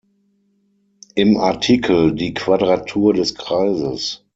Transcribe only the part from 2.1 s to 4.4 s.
„Die Quadratur des Kreises.